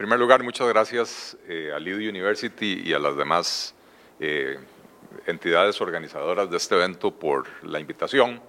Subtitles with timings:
[0.00, 3.74] primer lugar, muchas gracias a Lidio University y a las demás
[5.26, 8.40] entidades organizadoras de este evento por la invitación.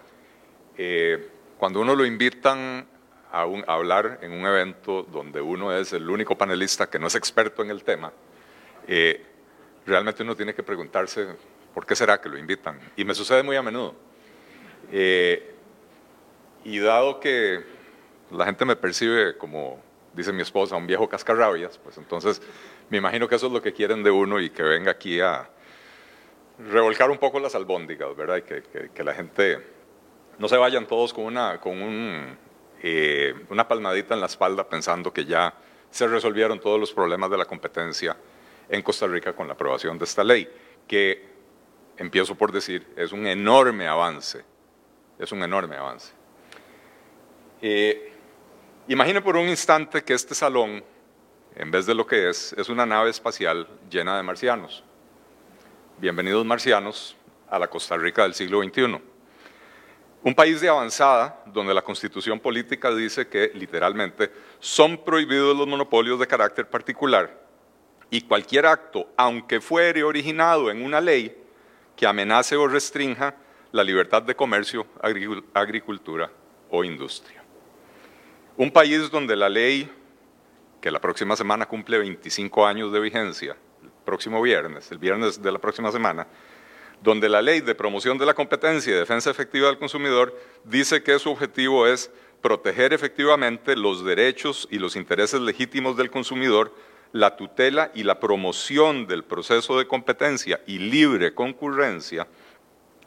[1.57, 2.87] cuando uno lo invitan
[3.33, 7.15] a, a, hablar en un evento donde uno es el único panelista que no es
[7.15, 8.13] experto en el tema,
[9.85, 11.35] realmente uno tiene que preguntarse
[11.73, 12.79] por qué será que lo invitan.
[12.95, 13.93] Y me sucede muy a menudo.
[14.89, 15.53] Eh,
[16.63, 17.61] y dado que
[18.31, 22.41] la gente me percibe como, dice mi esposa, un viejo cascarrabias, pues entonces
[22.89, 25.49] me imagino que eso es lo que quieren de uno y que venga aquí a
[26.59, 28.37] revolcar un poco las albóndigas, ¿verdad?
[28.37, 29.65] Y que, la gente
[30.37, 31.77] no se vayan todos con una, con
[32.81, 35.53] eh, una palmadita en la espalda pensando que ya
[35.89, 38.15] se resolvieron todos los problemas de la competencia
[38.69, 40.49] en Costa Rica con la aprobación de esta ley,
[40.87, 41.29] que,
[41.97, 44.43] empiezo por decir, es un enorme avance,
[45.19, 46.13] es un enorme avance.
[47.61, 48.10] Eh,
[48.87, 50.83] imagine por un instante que este salón,
[51.55, 54.83] en vez de lo que es, es una nave espacial llena de marcianos.
[55.97, 57.15] Bienvenidos marcianos
[57.49, 58.99] a la Costa Rica del siglo XXI.
[60.23, 66.19] Un país de avanzada donde la constitución política dice que literalmente son prohibidos los monopolios
[66.19, 67.39] de carácter particular
[68.09, 71.35] y cualquier acto, aunque fuere originado en una ley
[71.95, 73.35] que amenace o restrinja
[73.71, 74.85] la libertad de comercio,
[75.53, 76.29] agricultura
[76.69, 77.40] o industria.
[78.61, 79.89] Un país donde la ley,
[80.79, 85.51] que la próxima semana cumple 25 años de vigencia, el próximo viernes, el viernes de
[85.51, 86.27] la próxima semana,
[87.01, 91.17] donde la ley de promoción de la competencia y defensa efectiva del consumidor dice que
[91.17, 92.11] su objetivo es
[92.43, 96.71] proteger efectivamente los derechos y los intereses legítimos del consumidor
[97.13, 102.27] la tutela y la promoción del proceso de competencia y libre concurrencia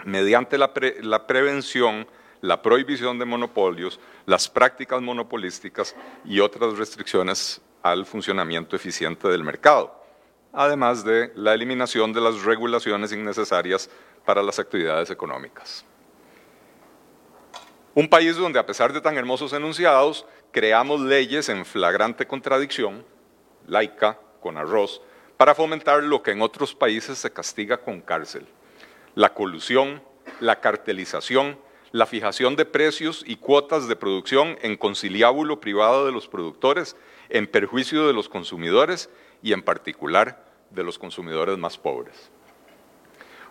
[0.05, 2.09] mediante la, prevención,
[2.45, 9.99] la prohibición de monopolios, las prácticas monopolísticas y otras restricciones al funcionamiento eficiente del mercado,
[10.53, 13.89] además de la eliminación de las regulaciones innecesarias
[14.27, 15.87] para las actividades económicas.
[17.95, 23.07] Un país donde, a pesar de tan hermosos enunciados, creamos leyes en flagrante contradicción
[23.67, 25.01] laica, con arroz,
[25.39, 28.47] para fomentar lo que en otros países se castiga con cárcel.
[29.15, 30.03] La colusión,
[30.41, 31.59] la cartelización,
[31.95, 36.97] la fijación de precios y cuotas de producción en conciliábulo privado de los productores,
[37.29, 39.09] en perjuicio de los consumidores
[39.45, 42.33] y en particular de los consumidores más pobres.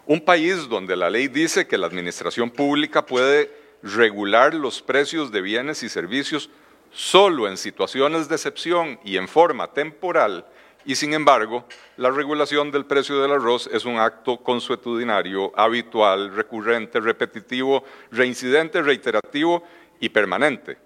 [0.05, 3.49] Un país donde la ley dice que la administración pública puede
[3.81, 6.49] regular los precios de bienes y servicios
[6.91, 10.45] solo en situaciones de excepción y en forma temporal,
[10.85, 11.66] y sin embargo,
[11.97, 19.63] la regulación del precio del arroz es un acto consuetudinario, habitual, recurrente, repetitivo, reincidente, reiterativo
[19.99, 20.77] y permanente.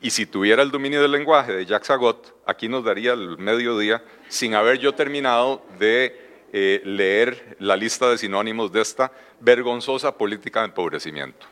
[0.00, 4.02] Y si tuviera el dominio del lenguaje de Jacques Agot, aquí nos daría el mediodía
[4.28, 10.60] sin haber yo terminado de eh, leer la lista de sinónimos de esta vergonzosa política
[10.60, 11.46] de empobrecimiento.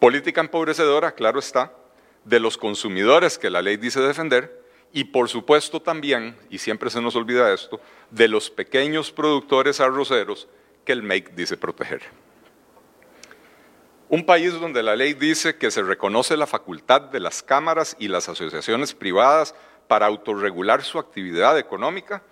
[0.00, 1.72] Política empobrecedora, claro está,
[2.24, 4.59] de los consumidores que la ley dice defender
[4.92, 7.80] y por supuesto también, y siempre se nos olvida esto,
[8.10, 10.48] de los pequeños productores arroceros
[10.84, 12.02] que el MAKE dice proteger.
[14.08, 18.08] Un país donde la ley dice que se reconoce la facultad de las cámaras y
[18.08, 19.54] las asociaciones privadas
[19.86, 22.22] para autorregular su actividad económica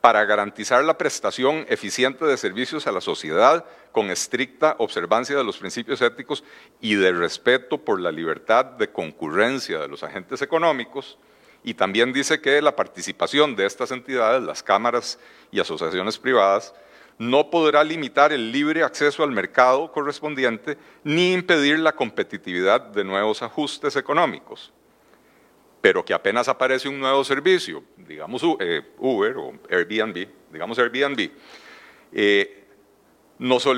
[0.00, 5.58] para garantizar la prestación eficiente de servicios a la sociedad con estricta observancia de los
[5.58, 6.44] principios éticos
[6.80, 11.18] y de respeto por la libertad de concurrencia de los agentes económicos.
[11.66, 15.18] Y también dice que la participación de estas entidades, las cámaras
[15.50, 16.72] y asociaciones privadas,
[17.18, 23.42] no podrá limitar el libre acceso al mercado correspondiente ni impedir la competitividad de nuevos
[23.42, 24.72] ajustes económicos.
[25.80, 31.32] Pero que apenas aparece un nuevo servicio, digamos eh, Uber o Airbnb, digamos Airbnb,
[32.12, 32.64] eh,
[33.40, 33.68] nos,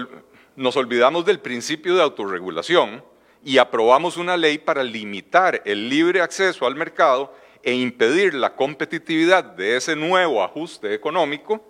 [0.57, 3.03] nos olvidamos del principio de autorregulación
[3.43, 7.33] y aprobamos una ley para limitar el libre acceso al mercado
[7.63, 11.65] e impedir la competitividad de ese nuevo ajuste económico,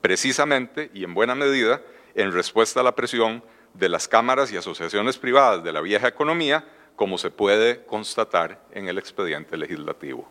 [0.00, 1.80] precisamente y en buena medida
[2.14, 3.42] en respuesta a la presión
[3.74, 6.64] de las cámaras y asociaciones privadas de la vieja economía
[6.96, 10.28] como se puede constatar en el expediente legislativo.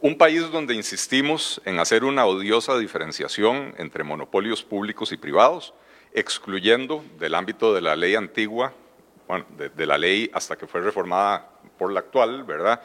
[0.00, 5.74] Un país donde insistimos en hacer una odiosa diferenciación entre monopolios públicos y privados,
[6.12, 8.74] excluyendo del ámbito de la ley antigua,
[9.28, 11.51] bueno, de, la ley hasta que fue reformada
[11.82, 12.80] por la actual, ¿verdad?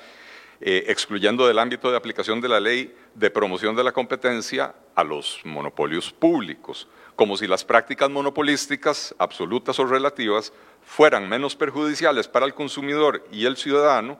[0.59, 5.03] Eh, excluyendo del ámbito de aplicación de la ley de promoción de la competencia a
[5.03, 10.51] los monopolios públicos, como si las prácticas monopolísticas, absolutas o relativas,
[10.81, 14.17] fueran menos perjudiciales para el consumidor y el ciudadano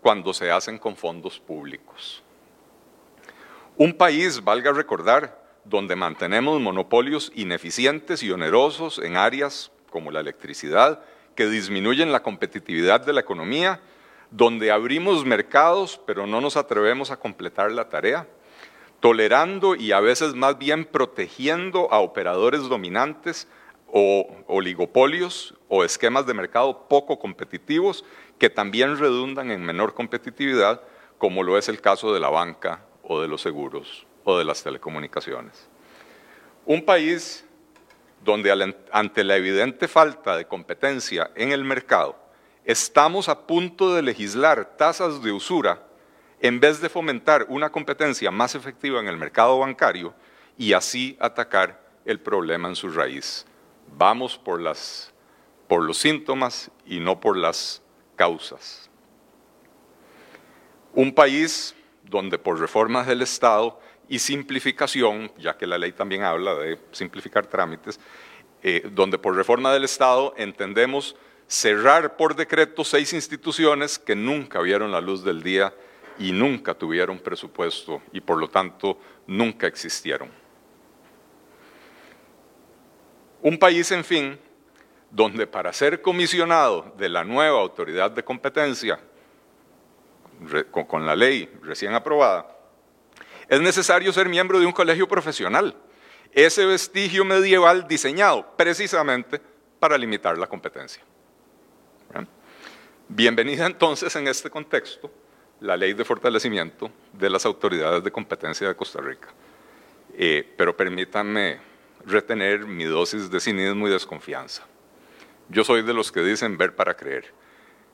[0.00, 2.22] cuando se hacen con fondos públicos.
[3.76, 11.02] Un país, valga recordar, donde mantenemos monopolios ineficientes y onerosos en áreas como la electricidad,
[11.34, 13.78] que disminuyen la competitividad de la economía,
[14.30, 18.26] donde abrimos mercados pero no nos atrevemos a completar la tarea,
[19.00, 23.48] tolerando y a veces más bien protegiendo a operadores dominantes
[23.88, 28.04] o oligopolios o esquemas de mercado poco competitivos
[28.38, 30.82] que también redundan en menor competitividad,
[31.18, 34.62] como lo es el caso de la banca o de los seguros o de las
[34.62, 35.68] telecomunicaciones.
[36.66, 37.44] Un país
[38.24, 42.16] donde ante la evidente falta de competencia en el mercado,
[42.66, 45.86] estamos a punto de legislar tasas de usura
[46.40, 50.12] en vez de fomentar una competencia más efectiva en el mercado bancario
[50.58, 53.46] y así atacar el problema en su raíz.
[53.96, 57.82] Vamos por, los síntomas y no por las
[58.16, 58.90] causas.
[60.92, 63.78] Un país donde por reformas del Estado
[64.08, 68.00] y simplificación, ya que la ley también habla de simplificar trámites,
[68.62, 71.14] eh, donde por reforma del Estado entendemos
[71.46, 75.72] cerrar por decreto seis instituciones que nunca vieron la luz del día
[76.18, 80.30] y nunca tuvieron presupuesto y por lo tanto nunca existieron.
[83.42, 84.38] Un país, en fin,
[85.10, 88.98] donde para ser comisionado de la nueva autoridad de competencia,
[90.70, 92.56] con la ley recién aprobada,
[93.48, 95.76] es necesario ser miembro de un colegio profesional,
[96.32, 99.40] ese vestigio medieval diseñado precisamente
[99.78, 101.02] para limitar la competencia.
[103.08, 105.12] Bienvenida entonces en este contexto
[105.60, 109.28] la ley de fortalecimiento de las autoridades de competencia de Costa Rica.
[110.14, 111.60] Eh, pero permítanme
[112.04, 114.66] retener mi dosis de cinismo y desconfianza.
[115.48, 117.32] Yo soy de los que dicen ver para creer.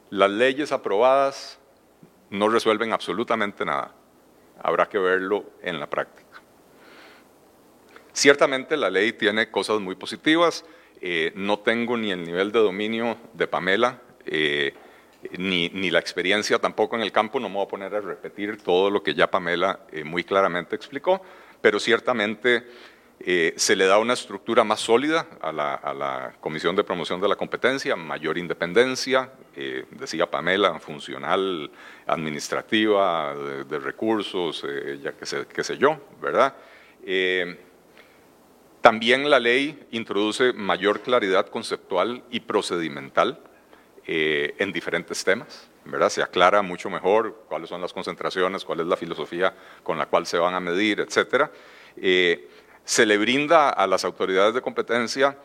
[0.09, 1.59] Las leyes aprobadas
[2.31, 3.95] no resuelven absolutamente nada.
[4.63, 6.41] Habrá que verlo en la práctica.
[8.15, 10.65] Ciertamente la ley tiene cosas muy positivas.
[11.03, 14.01] Eh, no tengo ni el nivel de dominio de Pamela.
[14.25, 14.73] Eh,
[15.39, 18.91] ni, la experiencia tampoco en el campo, no me voy a poner a repetir todo
[18.91, 21.23] lo que ya Pamela eh, muy claramente explicó,
[21.61, 22.65] pero ciertamente
[23.21, 27.37] eh, se le da una estructura más sólida a la, Comisión de Promoción de la
[27.37, 31.71] Competencia, mayor independencia, eh, decía Pamela, funcional,
[32.07, 34.67] administrativa, de, recursos,
[35.01, 36.55] ya que sé, qué sé yo, ¿verdad?
[38.81, 43.39] también la ley introduce mayor claridad conceptual y procedimental
[44.05, 46.09] eh, en diferentes temas, ¿verdad?
[46.09, 49.55] Se aclara mucho mejor cuáles son las concentraciones, cuál es la filosofía
[49.85, 51.53] con la cual se van a medir, etcétera.
[51.97, 52.49] Eh,
[52.85, 55.39] se le brinda a las autoridades de competencia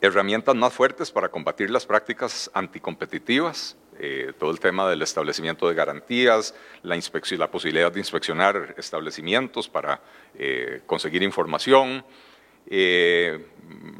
[0.00, 5.74] herramientas más fuertes para combatir las prácticas anticompetitivas, eh, todo el tema del establecimiento de
[5.74, 6.98] garantías, la,
[7.36, 10.00] la posibilidad de inspeccionar establecimientos para
[10.86, 12.02] conseguir información,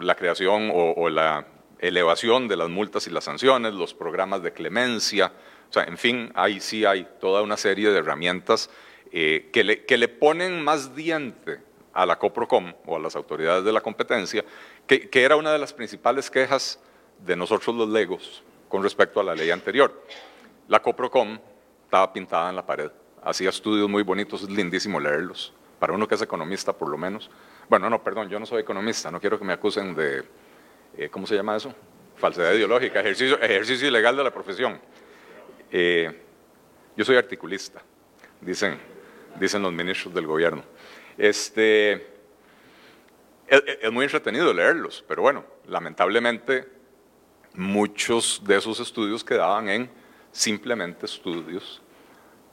[0.00, 1.46] la creación o, la
[1.78, 5.32] elevación de las multas y las sanciones, los programas de clemencia,
[5.68, 8.70] o sea, en fin, ahí sí hay toda una serie de herramientas
[9.12, 11.60] eh, que, le, ponen más diente
[11.92, 14.44] a la COPROCOM o a las autoridades de la competencia,
[14.86, 16.80] que, que, era una de las principales quejas
[17.24, 20.04] de nosotros los legos con respecto a la ley anterior.
[20.68, 21.38] La COPROCOM
[21.84, 22.90] estaba pintada en la pared,
[23.22, 27.30] hacía estudios muy bonitos, es lindísimo leerlos, para uno que es economista por lo menos.
[27.68, 30.24] Bueno, no, perdón, yo no soy economista, no quiero que me acusen de
[30.96, 31.74] eh, ¿cómo se llama eso?
[32.16, 34.80] Falsedad ideológica, ejercicio, ejercicio ilegal de la profesión.
[35.70, 36.22] Eh,
[36.96, 37.82] yo soy articulista,
[38.40, 38.78] dicen,
[39.38, 40.62] dicen los ministros del gobierno.
[41.18, 42.06] Este,
[43.46, 46.68] es, muy entretenido leerlos, pero bueno, lamentablemente
[47.54, 49.90] muchos de esos estudios quedaban en
[50.32, 51.82] simplemente estudios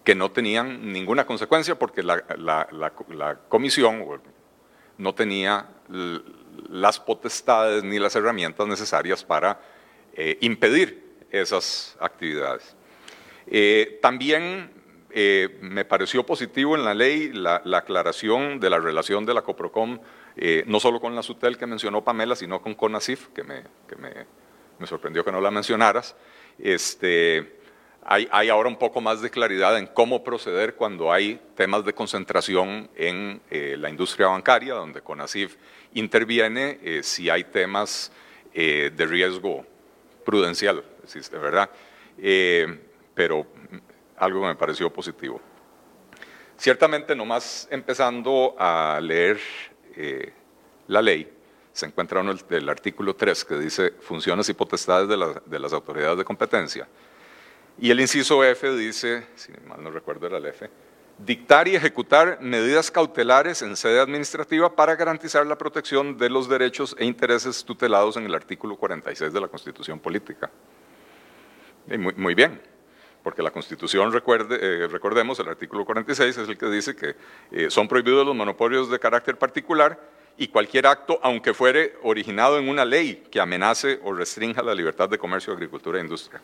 [0.04, 4.04] que no tenían ninguna consecuencia porque la, la, comisión
[4.98, 5.68] no tenía
[6.70, 9.60] las potestades ni las herramientas necesarias para
[10.16, 12.76] eh, impedir esas actividades.
[13.48, 14.72] Eh, también
[15.10, 20.00] eh, me pareció positivo en la ley la, aclaración de la relación de la COPROCOM,
[20.66, 24.12] no solo con la SUTEL que mencionó Pamela, sino con CONACIF, que me, que me,
[24.80, 26.16] me sorprendió que no la mencionaras.
[26.58, 27.63] Este,
[28.06, 32.90] hay, ahora un poco más de claridad en cómo proceder cuando hay temas de concentración
[32.96, 35.56] en eh, la industria bancaria, donde CONACIF
[35.94, 38.12] interviene eh, si hay temas
[38.54, 39.66] eh, de riesgo
[40.26, 40.84] prudencial,
[41.32, 41.70] ¿verdad?
[43.16, 43.48] pero
[44.18, 45.42] algo que me pareció positivo.
[46.58, 49.40] Ciertamente, nomás empezando a leer
[50.88, 51.30] la ley,
[51.72, 56.24] se encuentra uno el, artículo 3 que dice funciones y potestades de las autoridades de
[56.24, 56.88] competencia
[57.78, 60.70] Y el inciso F dice, si mal no recuerdo era el F,
[61.18, 66.96] dictar y ejecutar medidas cautelares en sede administrativa para garantizar la protección de los derechos
[67.00, 70.50] e intereses tutelados en el artículo 46 de la Constitución Política.
[71.98, 72.62] muy, bien,
[73.24, 77.16] porque la Constitución, recuerde, eh, recordemos, el artículo 46 es el que dice que
[77.52, 80.00] eh, son prohibidos los monopolios de carácter particular
[80.38, 85.10] y cualquier acto, aunque fuere originado en una ley que amenace o restrinja la libertad
[85.10, 86.42] de comercio, agricultura e industria.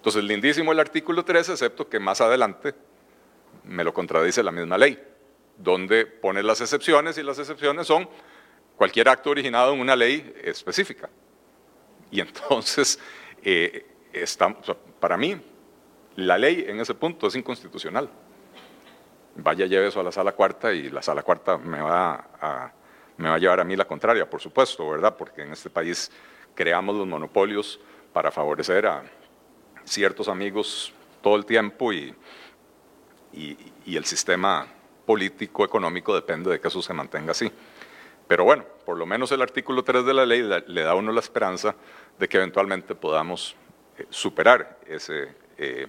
[0.00, 2.74] Entonces, lindísimo el artículo 3, excepto que más adelante
[3.64, 4.98] me lo contradice la misma ley,
[5.58, 8.08] donde pone las excepciones y las excepciones son
[8.76, 11.10] cualquier acto originado en una ley específica.
[12.10, 12.98] Y entonces,
[13.44, 13.84] eh,
[14.98, 15.38] para mí,
[16.16, 18.08] la ley en ese punto es inconstitucional.
[19.36, 22.72] Vaya, lleve eso a la sala cuarta y la sala cuarta me va a,
[23.18, 25.14] me va a llevar a mí la contraria, por supuesto, ¿verdad?
[25.14, 26.10] Porque en este país
[26.54, 27.78] creamos los monopolios
[28.14, 29.02] para favorecer a
[29.90, 32.14] ciertos amigos todo el tiempo y,
[33.32, 34.66] y, el sistema
[35.04, 37.50] político económico depende de que eso se mantenga así.
[38.28, 41.10] Pero bueno, por lo menos el artículo 3 de la ley le da a uno
[41.10, 41.74] la esperanza
[42.18, 43.56] de que eventualmente podamos
[43.98, 45.88] eh, superar ese, eh,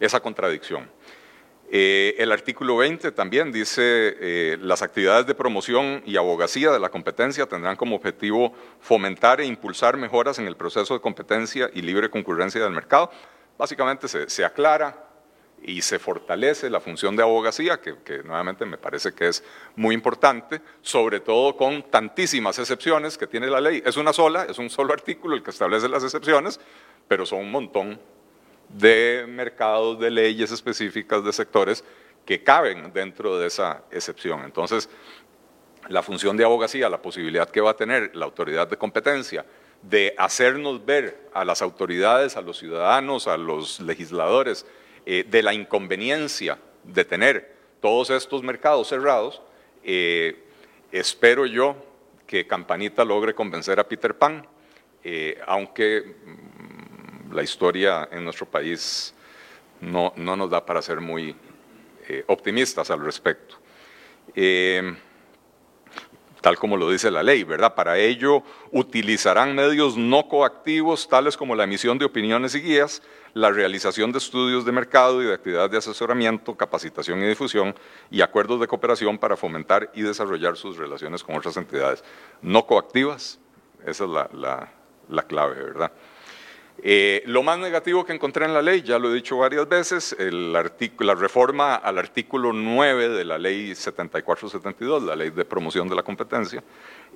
[0.00, 0.90] esa contradicción.
[1.72, 7.46] Eh, el artículo 20 también dice, las actividades de promoción y abogacía de la competencia
[7.46, 12.60] tendrán como objetivo fomentar e impulsar mejoras en el proceso de competencia y libre concurrencia
[12.60, 13.10] del mercado.
[13.56, 15.10] Básicamente se, se aclara
[15.62, 19.44] y se fortalece la función de abogacía, que, nuevamente me parece que es
[19.76, 23.82] muy importante, sobre todo con tantísimas excepciones que tiene la ley.
[23.84, 26.60] Es una sola, es un solo artículo el que establece las excepciones,
[27.08, 28.00] pero son un montón
[28.72, 31.84] de mercados, de leyes específicas, de sectores
[32.24, 34.44] que caben dentro de esa excepción.
[34.44, 34.88] Entonces,
[35.88, 39.44] la función de abogacía, la posibilidad que va a tener la autoridad de competencia
[39.82, 44.66] de hacernos ver a las autoridades, a los ciudadanos, a los legisladores,
[45.06, 49.40] eh, de la inconveniencia de tener todos estos mercados cerrados,
[49.82, 50.44] eh,
[50.92, 51.76] espero yo
[52.26, 54.46] que Campanita logre convencer a Peter Pan,
[55.02, 56.16] eh, aunque
[57.32, 59.14] la historia en nuestro país
[59.80, 61.34] no, no, nos da para ser muy
[62.26, 63.56] optimistas al respecto
[66.40, 67.74] tal como lo dice la ley, ¿verdad?
[67.74, 73.02] Para ello utilizarán medios no coactivos tales como la emisión de opiniones y guías,
[73.34, 77.74] la realización de estudios de mercado y de actividades de asesoramiento, capacitación y difusión
[78.10, 82.02] y acuerdos de cooperación para fomentar y desarrollar sus relaciones con otras entidades
[82.42, 83.38] no coactivas.
[83.86, 85.92] Esa es la, clave, ¿verdad?
[86.82, 90.16] Eh, lo más negativo que encontré en la ley, ya lo he dicho varias veces,
[90.18, 96.02] la reforma al artículo 9 de la ley 7472, la ley de promoción de la
[96.02, 96.64] competencia,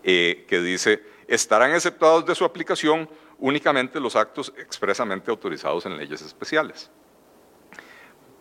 [0.03, 6.21] eh, que dice, estarán exceptuados de su aplicación únicamente los actos expresamente autorizados en leyes
[6.21, 6.91] especiales.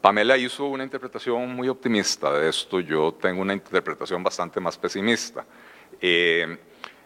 [0.02, 5.46] Pamela hizo una interpretación muy optimista de esto, yo tengo una interpretación bastante más pesimista.
[6.02, 6.58] Eh,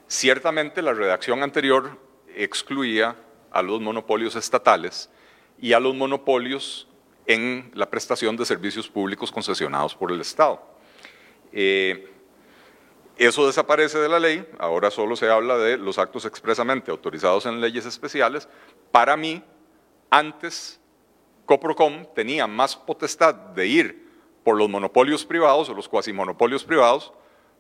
[0.08, 1.92] ciertamente la redacción anterior
[2.36, 3.16] excluía
[3.52, 5.10] a los monopolios estatales
[5.60, 6.88] y a los monopolios
[7.26, 10.62] en la prestación de servicios públicos concesionados por el Estado.
[11.52, 12.10] Eh,
[13.18, 17.60] eso desaparece de la ley, ahora solo se habla de los actos expresamente autorizados en
[17.60, 18.48] leyes especiales.
[18.92, 19.44] Para mí,
[20.10, 20.80] antes
[21.46, 24.08] Coprocom tenía más potestad de ir
[24.44, 27.12] por los monopolios privados o los cuasimonopolios privados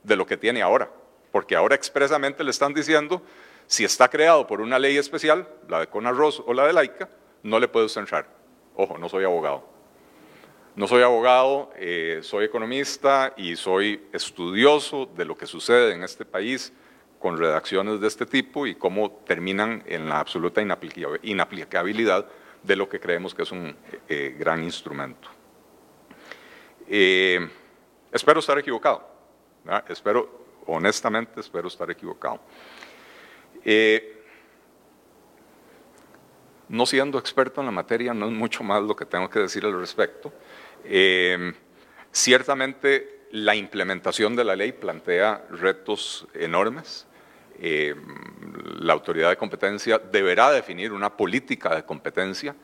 [0.03, 0.91] de lo que tiene ahora,
[1.32, 3.22] porque ahora expresamente le están diciendo,
[3.68, 7.10] si está creado por una ley especial, la de Conarros o la de Laica,
[7.44, 8.28] no le puede entrar.
[8.76, 9.78] Ojo, no soy abogado.
[10.76, 16.24] No soy abogado, eh, soy economista y soy estudioso de lo que sucede en este
[16.24, 16.72] país
[17.20, 22.28] con redacciones de este tipo y cómo terminan en la absoluta inaplicabilidad
[22.62, 23.76] de lo que creemos que es un
[24.08, 25.28] eh, gran instrumento.
[26.88, 27.50] Eh,
[28.12, 29.10] espero estar equivocado,
[29.90, 32.40] espero, honestamente, espero estar equivocado.
[36.70, 39.66] No siendo experto en la materia, no es mucho más lo que tengo que decir
[39.66, 40.34] al respecto.
[40.84, 41.54] Eh,
[42.12, 47.08] ciertamente la implementación de la ley plantea retos enormes.
[47.60, 47.96] Eh,
[48.80, 52.56] la autoridad de competencia deberá definir una política de competencia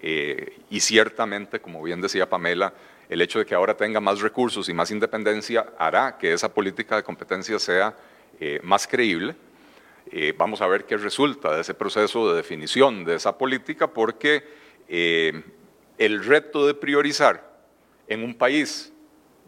[0.00, 2.72] eh, y ciertamente, como bien decía Pamela,
[3.08, 6.96] el hecho de que ahora tenga más recursos y más independencia hará que esa política
[6.96, 7.96] de competencia sea
[8.62, 9.34] más creíble.
[10.36, 14.44] Vamos a ver qué resulta de ese proceso de definición de esa política porque
[14.88, 17.62] el reto de priorizar
[18.06, 18.92] en un país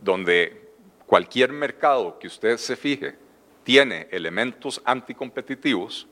[0.00, 0.71] donde
[1.07, 3.17] cualquier mercado que usted se fije
[3.64, 6.07] tiene elementos anticompetitivos,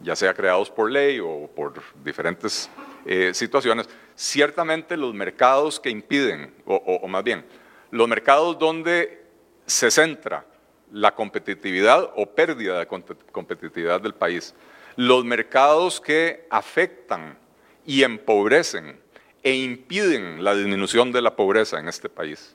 [0.00, 2.70] ya sea creados por ley o por diferentes
[3.04, 7.44] eh, situaciones, ciertamente los mercados que impiden, o, más bien,
[7.90, 9.24] los mercados donde
[9.66, 10.46] se centra
[10.92, 14.54] la competitividad o pérdida de competitividad del país,
[14.96, 17.38] los mercados que afectan
[17.84, 19.00] y empobrecen
[19.42, 22.54] e impiden la disminución de la pobreza en este país,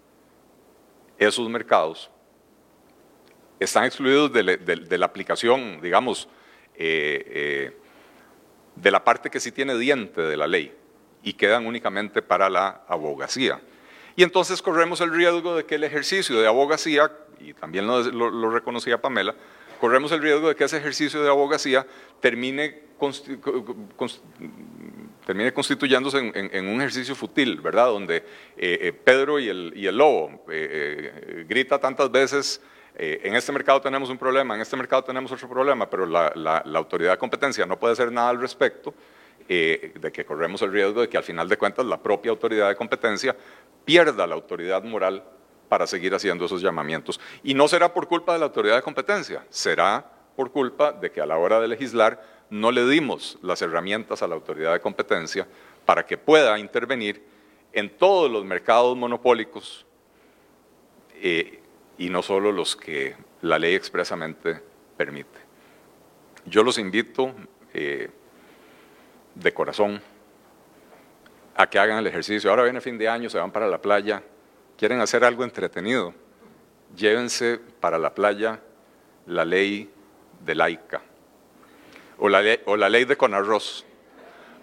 [1.17, 2.09] esos mercados
[3.59, 6.29] están excluidos de, la aplicación, digamos,
[6.75, 7.77] eh, eh,
[8.75, 10.71] de la parte que sí tiene diente de la ley
[11.23, 13.59] y quedan únicamente para la abogacía.
[14.15, 19.01] Y entonces corremos el riesgo de que el ejercicio de abogacía, y también lo, reconocía
[19.01, 19.35] Pamela,
[19.79, 21.85] corremos el riesgo de que ese ejercicio de abogacía
[22.19, 22.83] termine,
[25.53, 27.87] constituyéndose en, un ejercicio fútil, ¿verdad?
[27.87, 28.23] Donde
[28.57, 30.43] eh, Pedro y el, y el lobo
[31.47, 32.61] grita tantas veces
[32.99, 36.63] eh, en este mercado tenemos un problema, en este mercado tenemos otro problema, pero la,
[36.73, 38.91] autoridad de competencia no puede hacer nada al respecto,
[39.47, 42.69] eh, de que corremos el riesgo de que al final de cuentas la propia autoridad
[42.69, 43.35] de competencia
[43.85, 45.23] pierda la autoridad moral
[45.69, 47.19] para seguir haciendo esos llamamientos.
[47.43, 51.21] Y no será por culpa de la autoridad de competencia, será por culpa de que
[51.21, 55.47] a la hora de legislar no le dimos las herramientas a la autoridad de competencia
[55.85, 57.23] para que pueda intervenir
[57.73, 59.85] en todos los mercados monopólicos
[61.15, 61.61] eh,
[61.97, 64.61] y no solo los que la ley expresamente
[64.95, 65.39] permite.
[66.45, 67.33] Yo los invito
[67.73, 68.09] eh,
[69.35, 70.01] de corazón
[71.55, 72.49] a que hagan el ejercicio.
[72.49, 74.23] Ahora viene fin de año, se van para la playa,
[74.77, 76.13] quieren hacer algo entretenido.
[76.95, 78.61] Llévense para la playa
[79.25, 79.91] la ley
[80.45, 81.01] de laica
[82.17, 83.85] o la ley, de Conarroz.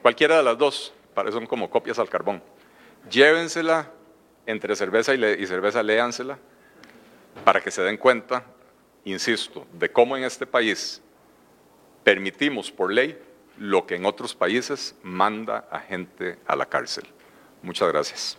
[0.02, 2.42] Cualquiera de las dos, parecen como copias al carbón.
[3.09, 3.90] Llévensela
[4.47, 6.38] entre cerveza y, y cerveza, léansela
[7.44, 8.44] para que se den cuenta,
[9.04, 11.02] insisto, de cómo en este país
[12.02, 13.18] permitimos por ley
[13.59, 17.04] lo que en otros países manda a gente a la cárcel.
[17.62, 18.38] Muchas gracias.